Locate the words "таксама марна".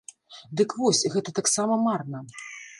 1.43-2.27